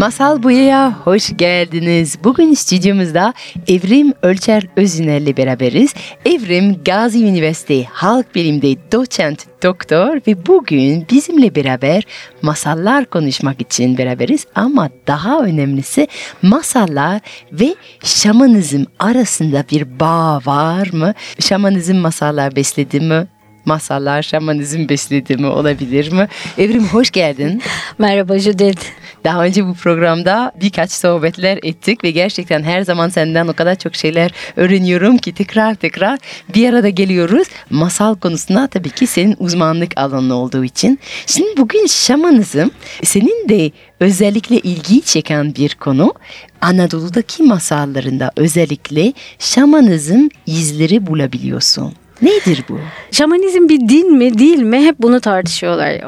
[0.00, 2.18] Masal Buya'ya hoş geldiniz.
[2.24, 3.34] Bugün stüdyomuzda
[3.68, 5.94] Evrim Ölçer Özüner'le beraberiz.
[6.24, 12.02] Evrim Gazi Üniversitesi Halk Bilim'de doçent doktor ve bugün bizimle beraber
[12.42, 14.46] masallar konuşmak için beraberiz.
[14.54, 16.08] Ama daha önemlisi
[16.42, 17.20] masallar
[17.52, 17.74] ve
[18.04, 21.14] şamanizm arasında bir bağ var mı?
[21.40, 23.26] Şamanizm masallar besledi mi?
[23.64, 26.28] masallar şamanizm besledi mi olabilir mi?
[26.58, 27.62] Evrim hoş geldin.
[27.98, 28.82] Merhaba Judith.
[29.24, 33.94] Daha önce bu programda birkaç sohbetler ettik ve gerçekten her zaman senden o kadar çok
[33.94, 36.18] şeyler öğreniyorum ki tekrar tekrar
[36.54, 37.48] bir arada geliyoruz.
[37.70, 40.98] Masal konusunda tabii ki senin uzmanlık alanı olduğu için.
[41.26, 42.68] Şimdi bugün şamanizm
[43.02, 43.70] senin de
[44.00, 46.14] özellikle ilgi çeken bir konu.
[46.60, 51.94] Anadolu'daki masallarında özellikle şamanizm izleri bulabiliyorsun.
[52.22, 52.78] Nedir bu?
[53.10, 56.00] Şamanizm bir din mi değil mi hep bunu tartışıyorlar.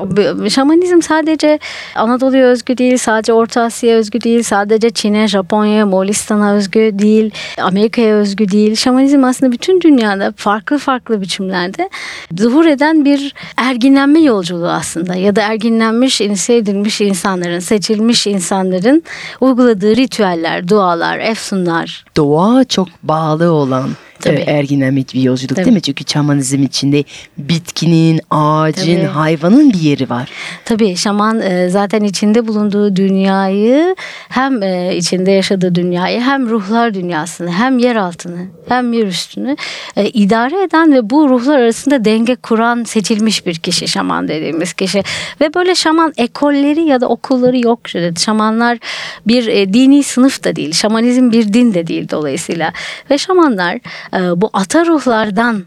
[0.48, 1.58] Şamanizm sadece
[1.94, 7.30] Anadolu'ya özgü değil, sadece Orta Asya'ya özgü değil, sadece Çin'e, Japonya'ya, Moğolistan'a özgü değil,
[7.62, 8.76] Amerika'ya özgü değil.
[8.76, 11.90] Şamanizm aslında bütün dünyada farklı farklı biçimlerde
[12.38, 19.02] zuhur eden bir erginlenme yolculuğu aslında ya da erginlenmiş, inisiye edilmiş insanların, seçilmiş insanların
[19.40, 22.04] uyguladığı ritüeller, dualar, efsunlar.
[22.16, 23.90] Doğa çok bağlı olan
[24.22, 24.36] Tabii.
[24.36, 25.64] E, erginemit bir yolculuk Tabii.
[25.64, 25.80] değil mi?
[25.80, 27.04] Çünkü şamanizm içinde
[27.38, 29.06] bitkinin, ağacın, Tabii.
[29.06, 30.28] hayvanın bir yeri var.
[30.64, 33.96] Tabii şaman e, zaten içinde bulunduğu dünyayı
[34.28, 39.56] hem e, içinde yaşadığı dünyayı hem ruhlar dünyasını hem yer altını hem yer üstünü
[39.96, 45.02] idare eden ve bu ruhlar arasında denge kuran seçilmiş bir kişi şaman dediğimiz kişi.
[45.40, 47.80] Ve böyle şaman ekolleri ya da okulları yok.
[48.18, 48.78] Şamanlar
[49.26, 50.72] bir dini sınıf da değil.
[50.72, 52.72] Şamanizm bir din de değil dolayısıyla.
[53.10, 53.78] Ve şamanlar
[54.11, 55.64] ee, bu ata ruhlardan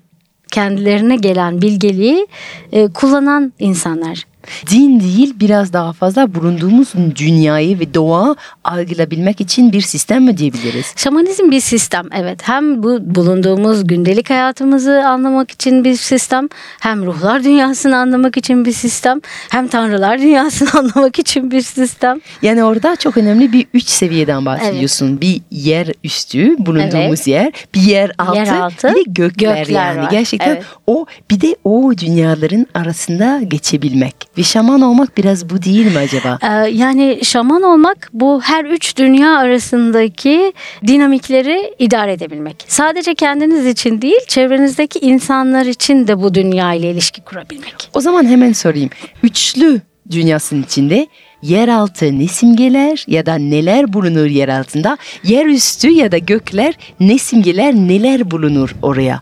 [0.51, 2.27] kendilerine gelen bilgeliği
[2.71, 4.25] e, kullanan insanlar
[4.71, 10.93] din değil biraz daha fazla bulunduğumuz dünyayı ve doğa algılayabilmek için bir sistem mi diyebiliriz?
[10.95, 12.39] Şamanizm bir sistem evet.
[12.47, 18.73] Hem bu bulunduğumuz gündelik hayatımızı anlamak için bir sistem, hem ruhlar dünyasını anlamak için bir
[18.73, 22.21] sistem, hem tanrılar dünyasını anlamak için bir sistem.
[22.41, 25.07] Yani orada çok önemli bir üç seviyeden bahsediyorsun.
[25.09, 25.21] Evet.
[25.21, 27.27] Bir yer üstü bulunduğumuz evet.
[27.27, 30.01] yer, bir yer altı, yer altı bir de gökler, gökler yani.
[30.01, 30.11] Var.
[30.11, 30.63] Gerçekten evet.
[30.87, 34.15] o bir de o dünyaların arasında geçebilmek.
[34.37, 36.39] Ve şaman olmak biraz bu değil mi acaba?
[36.41, 40.53] Ee, yani şaman olmak bu her üç dünya arasındaki
[40.87, 42.65] dinamikleri idare edebilmek.
[42.67, 47.89] Sadece kendiniz için değil çevrenizdeki insanlar için de bu dünya ile ilişki kurabilmek.
[47.93, 48.89] O zaman hemen sorayım.
[49.23, 49.81] Üçlü
[50.11, 51.07] dünyasının içinde
[51.47, 54.97] yeraltı ne simgeler ya da neler bulunur yer altında?
[55.23, 59.21] Yer üstü ya da gökler ne simgeler neler bulunur oraya?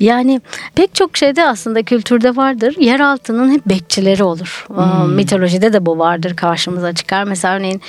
[0.00, 0.40] Yani
[0.74, 2.74] pek çok şeyde aslında kültürde vardır.
[2.78, 4.66] Yer altının hep bekçileri olur.
[4.66, 5.14] Hmm.
[5.14, 7.24] Mitolojide de bu vardır karşımıza çıkar.
[7.24, 7.80] Mesela örneğin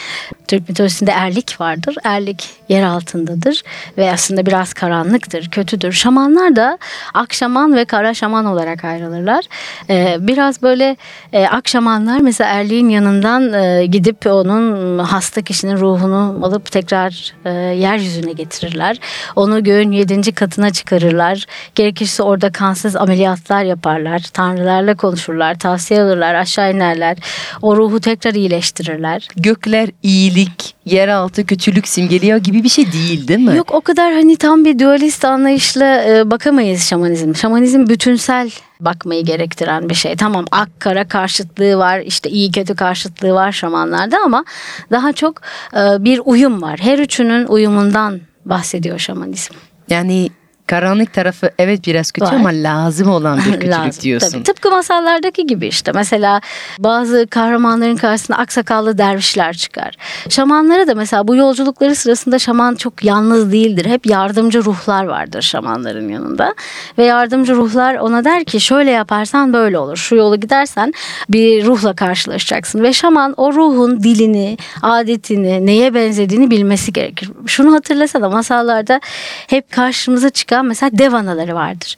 [0.48, 1.96] Türk mitolojisinde erlik vardır.
[2.04, 3.64] Erlik yer altındadır
[3.98, 5.92] ve aslında biraz karanlıktır, kötüdür.
[5.92, 6.78] Şamanlar da
[7.14, 9.46] akşaman ve kara şaman olarak ayrılırlar.
[9.90, 10.98] Ee, biraz böyle
[11.34, 18.34] e, akşamanlar mesela erliğin yanından e, gidip onun hasta kişinin ruhunu alıp tekrar e, yeryüzüne
[18.34, 18.98] getirirler.
[19.36, 21.46] Onu göğün yedinci katına çıkarırlar.
[21.76, 24.20] Gerekirse orada kansız ameliyatlar yaparlar.
[24.20, 27.18] Tanrılarla konuşurlar, tavsiye alırlar, aşağı inerler.
[27.62, 29.28] O ruhu tekrar iyileştirirler.
[29.36, 33.58] Gökler iyilik, yeraltı kötülük simgeliyor gibi bir şey değil değil mi?
[33.58, 37.36] Yok o kadar hani tam bir dualist anlayışla e, bakamayız şamanizm.
[37.36, 40.16] Şamanizm bütünsel bakmayı gerektiren bir şey.
[40.16, 44.46] Tamam ak kara karşıtlığı var işte iyi kötü karşıtlığı var şamanlarda ama
[44.92, 45.42] daha çok
[45.74, 46.80] e, bir uyum var.
[46.80, 49.54] Her üçünün uyumundan bahsediyor şamanizm.
[49.90, 50.30] Yani
[50.70, 52.34] Karanlık tarafı evet biraz kötü Var.
[52.34, 54.32] ama lazım olan bir kötülük lazım, diyorsun.
[54.32, 54.44] Tabii.
[54.44, 55.92] Tıpkı masallardaki gibi işte.
[55.92, 56.42] Mesela
[56.80, 59.96] bazı kahramanların karşısında aksakallı dervişler çıkar.
[60.30, 63.86] Şamanlara da mesela bu yolculukları sırasında şaman çok yalnız değildir.
[63.86, 66.56] Hep yardımcı ruhlar vardır şamanların yanında.
[66.98, 69.98] Ve yardımcı ruhlar ona der ki şöyle yaparsan böyle olur.
[69.98, 70.94] Şu yolu gidersen
[71.30, 72.84] bir ruhla karşılaşacaksın.
[72.84, 77.30] Ve şaman o ruhun dilini, adetini, neye benzediğini bilmesi gerekir.
[77.46, 79.02] Şunu hatırlasana masallarda
[79.48, 81.98] hep karşımıza çıkan eden mesela dev anaları vardır.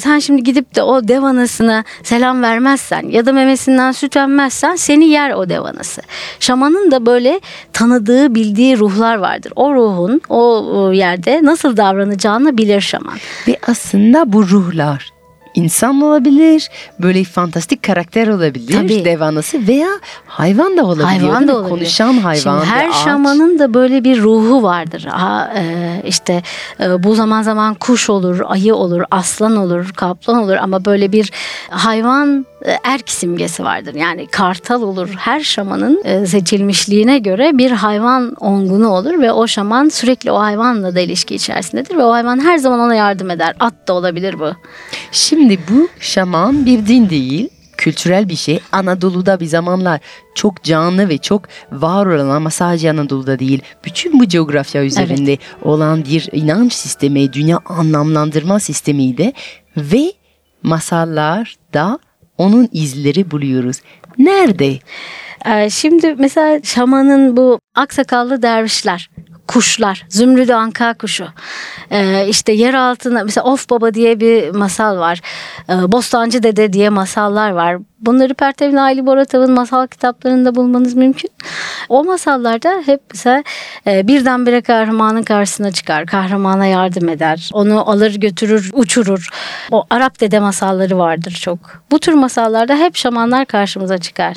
[0.00, 5.04] Sen şimdi gidip de o dev anasına selam vermezsen ya da memesinden süt emmezsen seni
[5.04, 6.02] yer o dev anası.
[6.40, 7.40] Şamanın da böyle
[7.72, 9.52] tanıdığı, bildiği ruhlar vardır.
[9.56, 13.18] O ruhun o yerde nasıl davranacağını bilir şaman.
[13.48, 15.12] Ve aslında bu ruhlar
[15.54, 16.68] insan olabilir,
[16.98, 19.04] böyle fantastik karakter olabilir, Tabii.
[19.04, 19.88] dev anası veya
[20.26, 21.08] hayvan da olabiliyor.
[21.08, 21.70] Hayvan da olabilir.
[21.70, 22.94] Konuşan hayvan, Şimdi her ağaç.
[22.94, 25.04] şamanın da böyle bir ruhu vardır.
[25.10, 25.62] Ha, e,
[26.06, 26.42] işte
[26.80, 31.30] e, bu zaman zaman kuş olur, ayı olur, aslan olur, kaplan olur ama böyle bir
[31.70, 32.46] hayvan
[32.84, 33.94] erk simgesi vardır.
[33.94, 35.08] Yani kartal olur.
[35.18, 40.94] Her şamanın e, seçilmişliğine göre bir hayvan ongunu olur ve o şaman sürekli o hayvanla
[40.94, 43.54] da ilişki içerisindedir ve o hayvan her zaman ona yardım eder.
[43.60, 44.50] At da olabilir bu.
[45.12, 48.60] Şimdi bu şaman bir din değil, kültürel bir şey.
[48.72, 50.00] Anadolu'da bir zamanlar
[50.34, 51.42] çok canlı ve çok
[51.72, 57.60] var olan ama sadece Anadolu'da değil, bütün bu coğrafya üzerinde olan bir inanç sistemi, dünya
[57.66, 59.32] anlamlandırma sistemiydi
[59.76, 60.12] ve
[60.62, 61.98] masallarda
[62.38, 63.76] onun izleri buluyoruz.
[64.18, 64.78] Nerede?
[65.46, 69.10] Ee, Şimdi mesela şamanın bu aksakallı dervişler,
[69.46, 71.26] kuşlar, zümrüdü anka kuşu,
[71.90, 75.20] ee, işte yer altına mesela Of Baba diye bir masal var,
[75.68, 77.76] Ee, Bostancı Dede diye masallar var.
[78.00, 81.30] Bunları Pertev Naili Boratav'ın masal kitaplarında bulmanız mümkün.
[81.88, 83.42] O masallarda hep mesela
[83.86, 89.28] e, birdenbire kahramanın karşısına çıkar, kahramana yardım eder, onu alır götürür, uçurur.
[89.70, 91.58] O Arap dede masalları vardır çok.
[91.90, 94.36] Bu tür masallarda hep şamanlar karşımıza çıkar.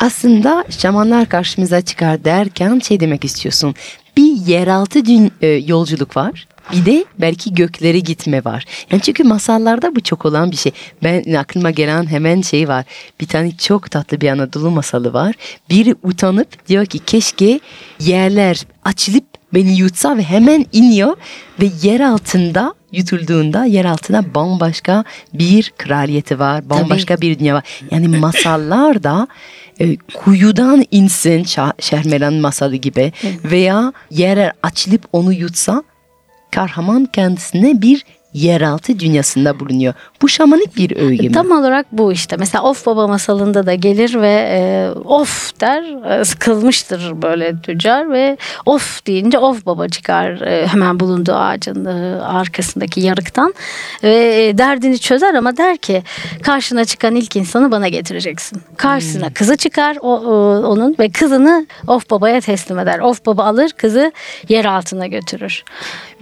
[0.00, 3.74] Aslında şamanlar karşımıza çıkar derken şey demek istiyorsun.
[4.16, 6.46] Bir yeraltı dün, e, yolculuk var.
[6.72, 8.64] Bir de belki göklere gitme var.
[8.90, 10.72] Yani çünkü masallarda bu çok olan bir şey.
[11.02, 12.84] Ben aklıma gelen hemen şey var.
[13.20, 15.34] Bir tane çok tatlı bir Anadolu masalı var.
[15.70, 17.60] Biri utanıp diyor ki keşke
[18.00, 21.16] yerler açılıp beni yutsa ve hemen iniyor
[21.60, 25.04] ve yer altında yutulduğunda yer altına bambaşka
[25.34, 26.70] bir kraliyeti var.
[26.70, 27.64] Bambaşka bir dünya var.
[27.90, 29.28] Yani masallarda
[29.80, 31.44] e, kuyudan insin
[31.80, 33.12] Şahmeran masalı gibi
[33.44, 35.82] veya yer açılıp onu yutsa
[36.50, 38.04] kahraman kendisine bir
[38.36, 39.94] yeraltı dünyasında bulunuyor.
[40.22, 41.32] Bu şamanik bir öğe mi?
[41.32, 42.36] Tam olarak bu işte.
[42.36, 46.10] Mesela Of Baba masalında da gelir ve e, of der.
[46.20, 48.36] E, sıkılmıştır böyle tüccar ve
[48.66, 53.54] of deyince Of Baba çıkar e, hemen bulunduğu ağacın e, arkasındaki yarıktan
[54.02, 56.02] ve e, derdini çözer ama der ki
[56.42, 58.62] karşına çıkan ilk insanı bana getireceksin.
[58.76, 62.98] Karşısına kızı çıkar o, o- onun ve kızını Of Baba'ya teslim eder.
[62.98, 64.12] Of Baba alır kızı
[64.48, 65.64] yer altına götürür.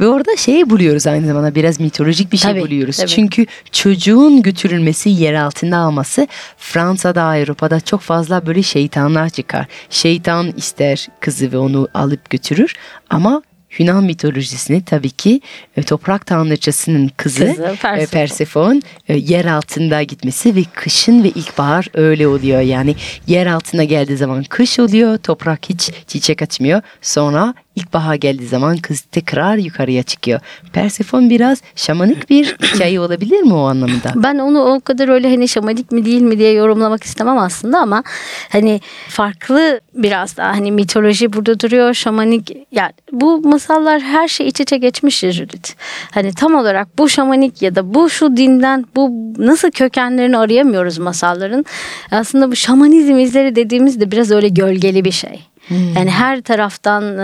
[0.00, 2.96] Ve orada şeyi buluyoruz aynı zamanda biraz mitolojik bir şey Tabii, buluyoruz.
[2.96, 3.08] tabii.
[3.08, 6.28] Çünkü çocuğun götürülmesi yer altında alması
[6.58, 9.66] Fransa'da Avrupa'da çok fazla böyle şeytanlar çıkar.
[9.90, 12.74] Şeytan ister kızı ve onu alıp götürür
[13.10, 13.42] ama
[13.78, 15.40] Yunan mitolojisinde tabii ki
[15.76, 18.06] e, toprak tanrıçasının kızı, Kızı, e, Persefone.
[18.06, 22.60] Persefon e, yer altında gitmesi ve kışın ve ilkbahar öyle oluyor.
[22.60, 22.94] Yani
[23.26, 26.80] yer altına geldiği zaman kış oluyor, toprak hiç çiçek açmıyor.
[27.02, 30.40] Sonra ilkbahar geldiği zaman kız tekrar yukarıya çıkıyor.
[30.72, 34.12] Persefon biraz şamanik bir hikaye olabilir mi o anlamda?
[34.16, 38.02] Ben onu o kadar öyle hani şamanik mi değil mi diye yorumlamak istemem aslında ama
[38.48, 44.60] hani farklı biraz daha hani mitoloji burada duruyor şamanik yani bu masallar her şey iç
[44.60, 45.70] içe geçmiş ya Judith.
[46.10, 51.64] Hani tam olarak bu şamanik ya da bu şu dinden bu nasıl kökenlerini arayamıyoruz masalların.
[52.10, 55.53] Aslında bu şamanizm izleri dediğimizde biraz öyle gölgeli bir şey.
[55.70, 57.22] Yani her taraftan e,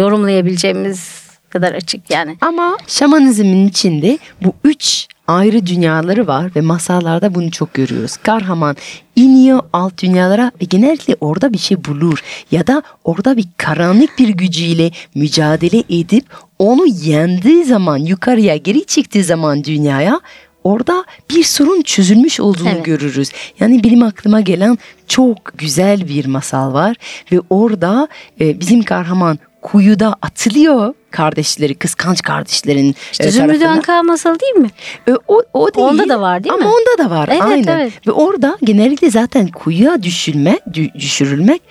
[0.00, 2.36] yorumlayabileceğimiz kadar açık yani.
[2.40, 8.16] Ama şamanizmin içinde bu üç ayrı dünyaları var ve masallarda bunu çok görüyoruz.
[8.16, 8.76] Kahraman
[9.16, 14.28] iniyor alt dünyalara ve genellikle orada bir şey bulur ya da orada bir karanlık bir
[14.28, 16.24] gücüyle mücadele edip
[16.58, 20.20] onu yendiği zaman yukarıya geri çıktığı zaman dünyaya
[20.64, 22.84] orada bir sorun çözülmüş olduğunu Evet.
[22.84, 23.30] görürüz.
[23.60, 24.78] Yani benim aklıma gelen
[25.08, 26.96] çok güzel bir masal var
[27.32, 28.08] ve orada
[28.40, 33.66] e, bizim kahraman kuyuda atılıyor kardeşleri, kıskanç kardeşlerin İşte e, tarafından.
[33.66, 34.70] Anka masal değil mi?
[35.08, 35.86] E, o, o değil.
[35.86, 36.70] Onda da var değil Ama mi?
[36.70, 37.78] onda da var Evet, aynen.
[37.80, 38.06] evet.
[38.06, 41.62] Ve orada genellikle zaten kuyuya düşülme, dü- düşürülmek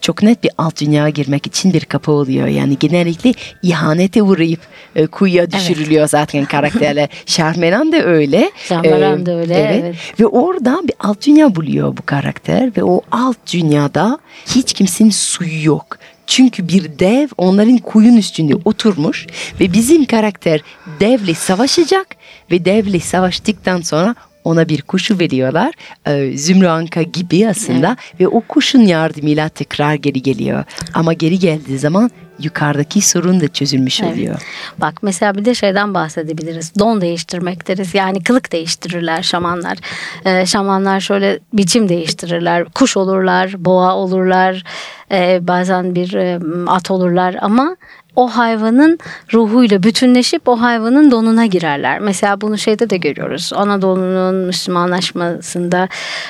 [0.00, 2.46] çok net bir alt dünyaya girmek için bir kapı oluyor.
[2.46, 4.60] Yani genellikle ihanete uğrayıp
[4.96, 7.08] e, kuyuya düşürülüyor zaten karakterler.
[7.26, 8.50] Şahmeran da öyle.
[8.68, 9.96] Şahmeran E, da öyle, evet.
[10.20, 15.64] Ve orada bir alt dünya buluyor bu karakter ve o alt dünyada hiç kimsenin suyu
[15.64, 15.98] yok.
[16.26, 19.26] Çünkü bir dev onların kuyun üstünde oturmuş
[19.60, 20.60] ve bizim karakter
[21.00, 22.06] devle savaşacak
[22.50, 24.14] ve devle savaştıktan sonra
[24.44, 25.74] ona bir kuşu veriyorlar.
[26.06, 30.64] Ee, Zümrü Anka gibi aslında ve o kuşun yardımıyla tekrar geri geliyor.
[30.94, 32.10] Ama geri geldiği zaman
[32.42, 34.12] yukarıdaki sorun da çözülmüş Evet.
[34.12, 34.42] oluyor.
[34.78, 36.72] Bak mesela bir de şeyden bahsedebiliriz.
[36.78, 37.94] Don değiştirmek deriz.
[37.94, 39.78] Yani kılık değiştirirler şamanlar.
[40.24, 42.64] Ee, şamanlar şöyle biçim değiştirirler.
[42.64, 44.64] Kuş olurlar, boğa olurlar.
[45.12, 47.76] ee, bazen bir e, at olurlar ama
[48.20, 48.98] o hayvanın
[49.34, 51.98] ruhuyla bütünleşip o hayvanın donuna girerler.
[51.98, 53.52] Mesela bunu şeyde de görüyoruz.
[53.54, 55.88] Anadolu'nun Müslümanlaşmasında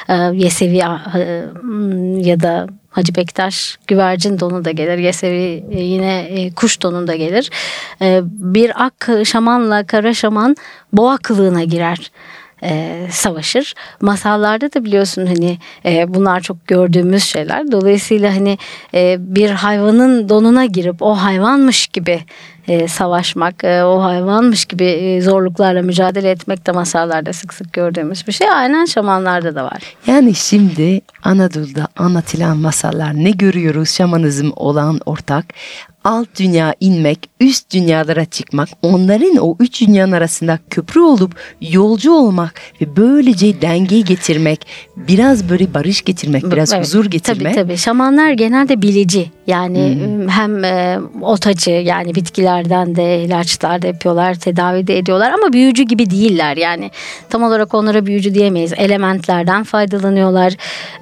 [0.08, 0.82] e, Yesevi e,
[2.28, 4.98] ya da Hacı Bektaş güvercin donu da gelir.
[4.98, 7.50] Yesevi e, yine e, kuş donu da gelir.
[8.02, 10.56] E, bir ak şamanla kara şaman
[10.92, 12.10] boğa kılığına girer
[12.62, 13.74] e, savaşır.
[14.00, 17.72] Masallarda da biliyorsun hani e, bunlar çok gördüğümüz şeyler.
[17.72, 18.58] Dolayısıyla hani
[18.94, 22.20] e, bir hayvanın donuna girip o hayvanmış gibi
[22.68, 28.26] e, savaşmak, e, o hayvanmış gibi e, zorluklarla mücadele etmek de masallarda sık sık gördüğümüz
[28.26, 28.50] bir şey.
[28.50, 29.82] Aynen şamanlarda da var.
[30.06, 35.44] Yani şimdi Anadolu'da anlatılan masallar ne görüyoruz şamanizm olan ortak
[36.04, 42.54] alt dünya inmek, üst dünyalara çıkmak, onların o üç dünyanın arasında köprü olup yolcu olmak
[42.80, 44.66] ve böylece dengeyi getirmek,
[44.96, 47.54] biraz böyle barış getirmek, biraz evet, huzur getirmek.
[47.54, 47.76] Tabii tabii.
[47.76, 49.30] Şamanlar genelde bilici.
[49.46, 50.28] Yani hmm.
[50.28, 56.10] hem e, otacı yani bitkilerden de ilaçlar da yapıyorlar, tedavi de ediyorlar ama büyücü gibi
[56.10, 56.56] değiller.
[56.56, 56.90] Yani
[57.30, 58.72] tam olarak onlara büyücü diyemeyiz.
[58.76, 60.52] Elementlerden faydalanıyorlar.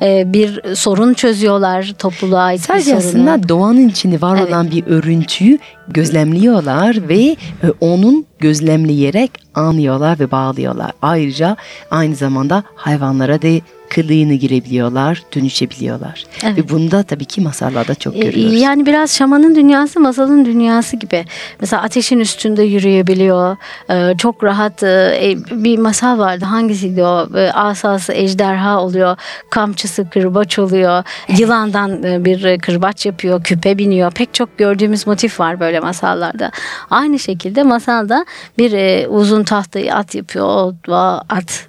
[0.03, 3.09] E, bir sorun çözüyorlar topluluğa ait Sadece bir sorunu.
[3.09, 4.49] aslında doğanın içinde var evet.
[4.49, 7.37] olan bir örüntüyü gözlemliyorlar ve e,
[7.81, 10.93] onun gözlemleyerek anlıyorlar ve bağlıyorlar.
[11.03, 11.57] Ayrıca
[11.91, 16.25] aynı zamanda hayvanlara da kılığını girebiliyorlar, dönüşebiliyorlar.
[16.45, 16.59] Evet.
[16.59, 18.61] Ve bunda tabii ki masallarda çok e, görüyoruz.
[18.61, 21.25] Yani biraz şamanın dünyası masalın dünyası gibi.
[21.61, 23.57] Mesela ateşin üstünde yürüyebiliyor.
[23.91, 26.45] E, çok rahat e, bir masal vardı.
[26.45, 27.29] Hangisiydi o?
[27.55, 29.17] Asası ejderha oluyor.
[29.51, 31.05] Kamçısı kırbaç oluyor.
[31.39, 33.43] Yılandan bir kırbaç yapıyor.
[33.45, 34.11] Küpe biniyor.
[34.11, 36.51] Pek çok gördüğümüz motif var böyle masallarda.
[36.91, 38.27] Aynı şekilde masalda
[38.59, 40.47] bir uzun tahtayı at yapıyor.
[40.89, 41.69] O at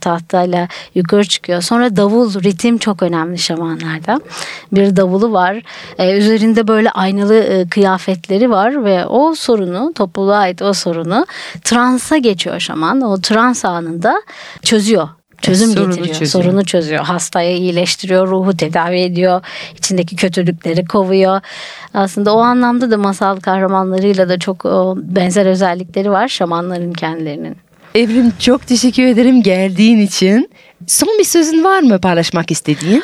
[0.00, 4.20] tahtayla yukarı çıkıyor Sonra davul, ritim çok önemli şamanlarda.
[4.72, 5.62] Bir davulu var.
[5.98, 11.26] Ee, üzerinde böyle aynalı e, kıyafetleri var ve o sorunu, topluluğa ait o sorunu
[11.64, 13.00] transa geçiyor şaman.
[13.00, 14.22] O trans anında
[14.62, 15.08] çözüyor
[15.42, 16.14] çözüm sorunu getiriyor.
[16.14, 16.44] Çözüyor.
[16.44, 17.04] Sorunu çözüyor.
[17.04, 19.42] Hastayı iyileştiriyor, ruhu tedavi ediyor.
[19.78, 21.40] içindeki kötülükleri kovuyor.
[21.94, 24.64] Aslında o anlamda da masal kahramanlarıyla da çok
[24.96, 27.56] benzer özellikleri var şamanların kendilerinin.
[27.94, 30.50] Evrim çok teşekkür ederim geldiğin için.
[30.86, 33.02] Son bir sözün var mı paylaşmak istediğin?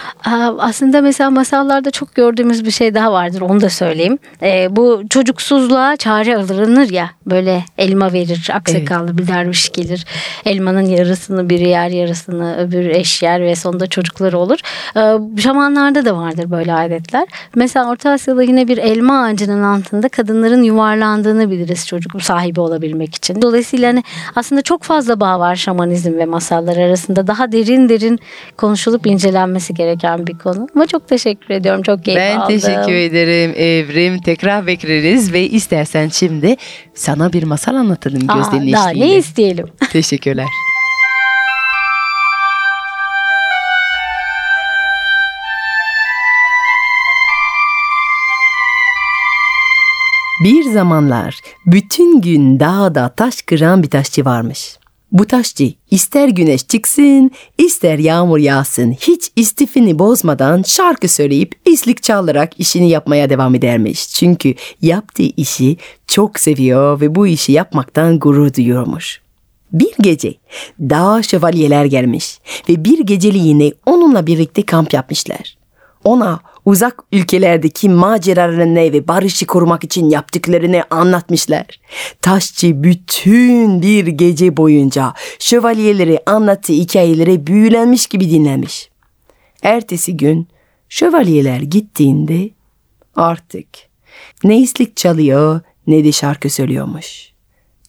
[0.58, 4.18] Aslında mesela masallarda çok gördüğümüz bir şey daha vardır onu da söyleyeyim.
[4.42, 9.18] Ee, bu çocuksuzluğa çare alınır ya böyle elma verir aksakallı evet.
[9.18, 10.04] bir derviş gelir.
[10.44, 14.58] Elmanın yarısını biri yer yarısını öbür eş yer ve sonunda çocukları olur.
[14.96, 17.26] Ee, şamanlarda da vardır böyle adetler.
[17.54, 23.42] Mesela Orta Asya'da yine bir elma ağacının altında kadınların yuvarlandığını biliriz çocuk sahibi olabilmek için.
[23.42, 24.04] Dolayısıyla hani
[24.36, 27.26] aslında çok fazla bağ var şamanizm ve masallar arasında.
[27.26, 28.18] Daha derin derin derin
[28.56, 30.68] konuşulup incelenmesi gereken bir konu.
[30.74, 31.82] Ama çok teşekkür ediyorum.
[31.82, 32.54] Çok keyif ben aldım.
[32.54, 34.18] Ben teşekkür ederim Evrim.
[34.20, 36.56] Tekrar bekleriz ve istersen şimdi
[36.94, 39.66] sana bir masal anlatalım gözlerin Daha ne isteyelim.
[39.92, 40.46] Teşekkürler.
[50.44, 54.78] Bir zamanlar bütün gün dağda taş kıran bir taşçı varmış.
[55.12, 62.60] Bu taşçı ister güneş çıksın, ister yağmur yağsın hiç istifini bozmadan şarkı söyleyip islik çalarak
[62.60, 64.08] işini yapmaya devam edermiş.
[64.08, 69.20] Çünkü yaptığı işi çok seviyor ve bu işi yapmaktan gurur duyuyormuş.
[69.72, 70.34] Bir gece
[70.80, 75.56] dağ şövalyeler gelmiş ve bir geceliğine onunla birlikte kamp yapmışlar.
[76.04, 81.66] Ona uzak ülkelerdeki maceralarını ve barışı korumak için yaptıklarını anlatmışlar.
[82.22, 88.90] Taşçı bütün bir gece boyunca şövalyeleri anlattığı hikayeleri büyülenmiş gibi dinlemiş.
[89.62, 90.48] Ertesi gün
[90.88, 92.50] şövalyeler gittiğinde
[93.16, 93.68] artık
[94.44, 97.32] ne islik çalıyor ne de şarkı söylüyormuş.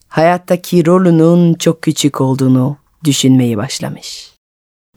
[0.08, 4.32] Hayattaki rolünün çok küçük olduğunu düşünmeye başlamış.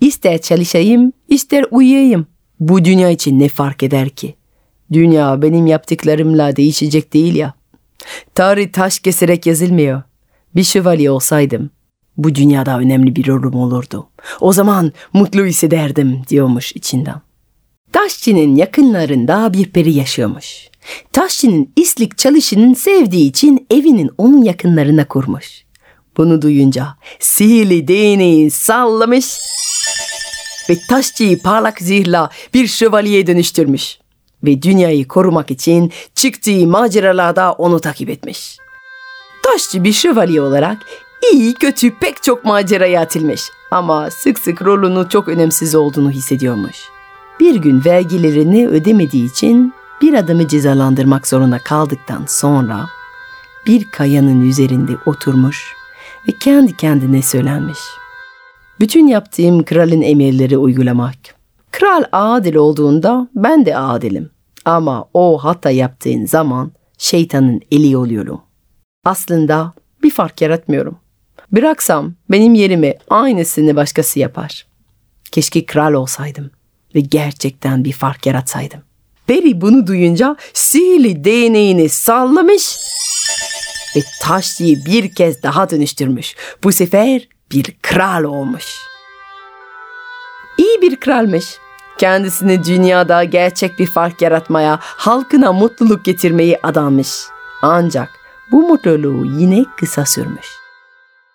[0.01, 2.27] İster çalışayım, ister uyuyayım.
[2.61, 4.35] Bu dünya için ne fark eder ki?
[4.93, 7.55] Dünya benim yaptıklarımla değişecek değil ya.
[8.35, 10.03] Tarih taş keserek yazılmıyor.
[10.55, 11.71] Bir şövalye olsaydım
[12.25, 14.09] bu dünyada önemli bir rolüm olurdu.
[14.41, 17.21] O zaman mutlu hissederdim diyormuş içinden.
[17.93, 20.69] Taşçının yakınlarında bir peri yaşıyormuş.
[21.13, 25.65] Taşçının islik çalışının sevdiği için evinin onun yakınlarına kurmuş.
[26.17, 26.87] Bunu duyunca
[27.19, 29.39] sihirli değneği sallamış
[30.71, 33.99] ve taşçıyı parlak zihirla bir şövalyeye dönüştürmüş.
[34.45, 38.57] Ve dünyayı korumak için çıktığı maceralarda onu takip etmiş.
[39.43, 40.79] Taşçı bir şövalye olarak
[41.33, 46.77] iyi kötü pek çok maceraya atılmış ama sık sık rolünün çok önemsiz olduğunu hissediyormuş.
[47.41, 52.87] Bir gün vergilerini ödemediği için bir adamı cezalandırmak zorunda kaldıktan sonra
[53.67, 55.75] bir kayanın üzerinde oturmuş
[56.29, 57.79] ve kendi kendine söylenmiş.
[58.81, 61.17] Bütün yaptığım kralın emirleri uygulamak.
[61.71, 64.31] Kral adil olduğunda ben de adilim.
[64.65, 68.41] Ama o hata yaptığın zaman şeytanın eli oluyorum.
[69.05, 69.73] Aslında
[70.03, 70.99] bir fark yaratmıyorum.
[71.53, 74.67] Bıraksam benim yerime aynısını başkası yapar.
[75.33, 76.51] Keşke kral olsaydım
[76.95, 78.81] ve gerçekten bir fark yaratsaydım.
[79.27, 82.77] Peri bunu duyunca sihirli değneğini sallamış
[83.97, 86.37] ve taşçıyı bir kez daha dönüştürmüş.
[86.65, 88.79] Bu sefer bir kral olmuş.
[90.59, 91.59] İyi bir kralmış.
[91.99, 97.09] Kendisini dünyada gerçek bir fark yaratmaya, halkına mutluluk getirmeyi adanmış.
[97.63, 98.09] Ancak
[98.53, 100.47] bu mutluluğu yine kısa sürmüş.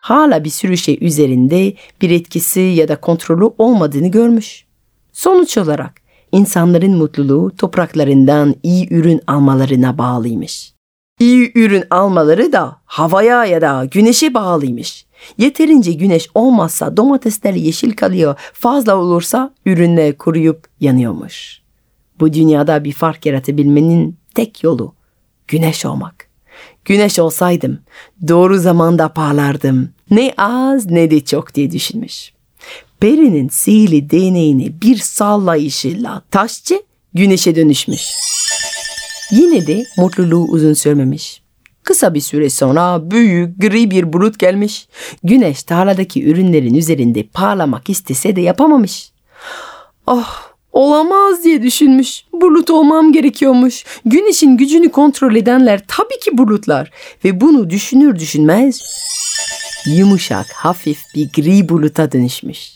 [0.02, 4.66] Hala bir sürü şey üzerinde bir etkisi ya da kontrolü olmadığını görmüş.
[5.14, 5.94] Sonuç olarak
[6.32, 10.75] insanların mutluluğu topraklarından iyi ürün almalarına bağlıymış.
[11.20, 15.06] İyi ürün almaları da havaya ya da güneşe bağlıymış.
[15.38, 21.62] Yeterince güneş olmazsa domatesler yeşil kalıyor, fazla olursa ürünler kuruyup yanıyormuş.
[22.20, 24.94] Bu dünyada bir fark yaratabilmenin tek yolu
[25.48, 26.28] güneş olmak.
[26.86, 27.80] Güneş olsaydım
[28.28, 29.90] doğru zamanda parlardım.
[30.12, 32.34] Ne az ne de çok diye düşünmüş.
[33.00, 38.02] Peri'nin sihirli değneğini bir sallayışıyla taşçı güneşe dönüşmüş.
[39.32, 41.42] Yine de mutluluğu uzun sürmemiş.
[41.84, 44.88] Kısa bir süre sonra büyük gri bir bulut gelmiş.
[45.24, 49.12] Güneş tarladaki ürünlerin üzerinde parlamak istese de yapamamış.
[50.08, 50.42] Ah
[50.72, 52.24] olamaz diye düşünmüş.
[52.34, 53.86] Bulut olmam gerekiyormuş.
[54.06, 56.92] Güneşin gücünü kontrol edenler tabii ki bulutlar.
[57.26, 58.82] Ve bunu düşünür düşünmez
[59.86, 62.72] yumuşak hafif bir gri buluta dönüşmüş.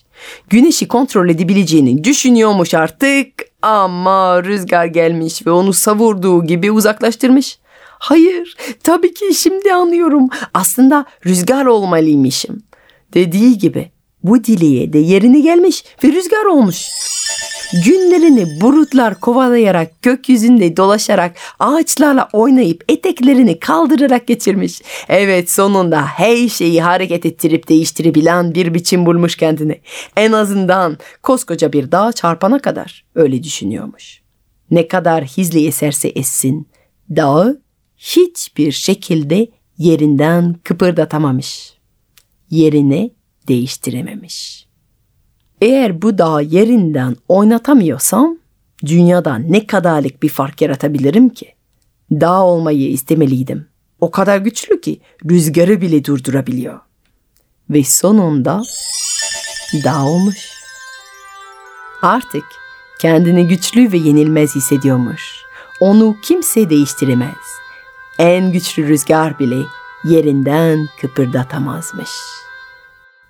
[0.49, 7.59] Güneşi kontrol edebileceğini düşünüyormuş artık ama rüzgar gelmiş ve onu savurduğu gibi uzaklaştırmış.
[7.99, 10.29] Hayır, tabii ki şimdi anlıyorum.
[10.53, 12.63] Aslında rüzgar olmalıymışım.
[13.13, 13.91] Dediği gibi
[14.23, 16.85] bu dileğe de yerini gelmiş ve rüzgar olmuş.
[17.73, 24.82] Günlerini bulutlar kovalayarak, gökyüzünde dolaşarak, ağaçlarla oynayıp, eteklerini kaldırarak geçirmiş.
[25.10, 29.79] Evet sonunda her şeyi hareket ettirip değiştirebilen bir biçim bulmuş kendine.
[30.17, 34.21] En azından koskoca bir dağ çarpana kadar öyle düşünüyormuş.
[34.71, 36.67] Ne kadar hizli eserse essin,
[37.10, 37.62] dağı
[37.97, 41.73] hiçbir şekilde yerinden kıpırdatamamış.
[42.49, 43.10] Yerine
[43.47, 44.68] değiştirememiş.
[45.62, 48.38] Eğer bu dağı yerinden oynatamıyorsam
[48.86, 51.56] dünyada ne kadarlık bir fark yaratabilirim ki?
[52.12, 53.67] Dağ olmayı istemeliydim.
[54.02, 56.80] O kadar güçlü ki rüzgarı bile durdurabiliyor.
[57.69, 58.63] Ve sonunda
[59.84, 60.50] dağ olmuş.
[62.02, 62.43] Artık
[63.00, 65.22] kendini güçlü ve yenilmez hissediyormuş.
[65.82, 67.60] Onu kimse değiştiremez.
[68.19, 69.58] En güçlü rüzgar bile
[70.04, 72.48] yerinden kıpırdatamazmış.''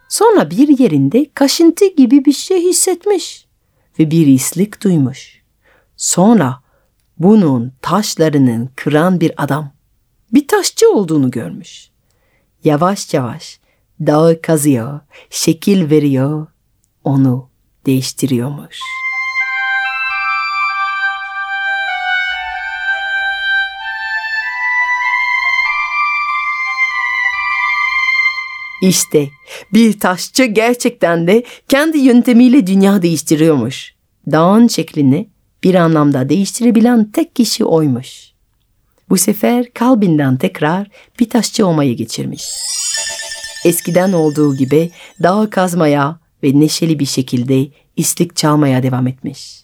[0.10, 3.48] Sonra bir yerinde kaşıntı gibi bir şey hissetmiş
[4.00, 5.42] ve bir islik duymuş.
[5.98, 6.64] Sonra
[7.18, 9.72] bunun taşlarının kıran bir adam,
[10.34, 11.90] bir taşçı olduğunu görmüş.
[12.64, 13.60] Yavaş yavaş
[14.00, 16.48] dağı kazıyor, şekil veriyor,
[17.04, 17.50] onu
[17.86, 19.09] değiştiriyormuş.''
[28.82, 29.30] İşte
[29.74, 33.94] bir taşçı gerçekten de kendi yöntemiyle dünya değiştiriyormuş.
[34.32, 35.30] Dağın şeklini
[35.64, 38.32] bir anlamda değiştirebilen tek kişi oymuş.
[39.10, 40.88] Bu sefer kalbinden tekrar
[41.20, 42.44] bir taşçı olmayı geçirmiş.
[43.66, 44.92] Eskiden olduğu gibi
[45.24, 49.64] dağı kazmaya ve neşeli bir şekilde islik çalmaya devam etmiş.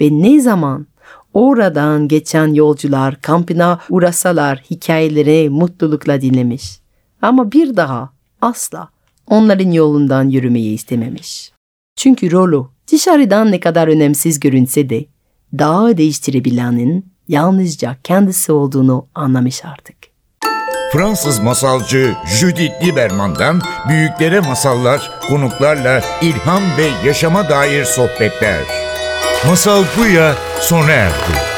[0.00, 0.86] Ve ne zaman
[1.34, 6.78] oradan geçen yolcular kampına uğrasalar hikayeleri mutlulukla dinlemiş.
[7.22, 8.88] Ama bir daha asla
[9.26, 11.52] onların yolundan yürümeyi istememiş.
[11.96, 15.04] Çünkü Rollo dışarıdan ne kadar önemsiz görünse de
[15.58, 19.96] dağı değiştirebilenin yalnızca kendisi olduğunu anlamış artık.
[20.92, 28.60] Fransız masalcı Judith Lieberman'dan büyüklere masallar, konuklarla ilham ve yaşama dair sohbetler.
[29.46, 31.57] Masal Buya sona erdi.